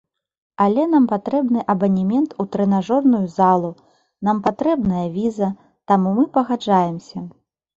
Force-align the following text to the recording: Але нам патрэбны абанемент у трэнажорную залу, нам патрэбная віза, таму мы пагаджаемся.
Але 0.63 0.83
нам 0.93 1.03
патрэбны 1.11 1.59
абанемент 1.73 2.33
у 2.43 2.47
трэнажорную 2.55 3.21
залу, 3.35 3.71
нам 4.29 4.43
патрэбная 4.49 5.07
віза, 5.19 5.49
таму 5.93 6.09
мы 6.23 6.29
пагаджаемся. 6.41 7.17